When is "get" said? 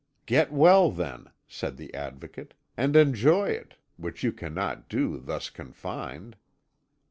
0.25-0.51